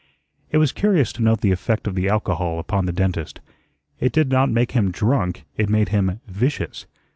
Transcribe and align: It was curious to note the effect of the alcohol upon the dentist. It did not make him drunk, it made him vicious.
It 0.49 0.57
was 0.57 0.71
curious 0.71 1.13
to 1.13 1.21
note 1.21 1.41
the 1.41 1.51
effect 1.51 1.85
of 1.85 1.93
the 1.93 2.09
alcohol 2.09 2.57
upon 2.57 2.87
the 2.87 2.91
dentist. 2.91 3.39
It 3.99 4.11
did 4.11 4.29
not 4.31 4.49
make 4.49 4.71
him 4.71 4.89
drunk, 4.89 5.45
it 5.57 5.69
made 5.69 5.89
him 5.89 6.21
vicious. 6.25 6.87